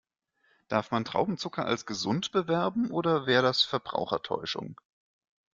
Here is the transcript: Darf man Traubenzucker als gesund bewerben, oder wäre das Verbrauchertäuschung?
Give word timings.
Darf 0.67 0.89
man 0.89 1.05
Traubenzucker 1.05 1.63
als 1.63 1.85
gesund 1.85 2.31
bewerben, 2.31 2.89
oder 2.89 3.27
wäre 3.27 3.43
das 3.43 3.61
Verbrauchertäuschung? 3.61 4.81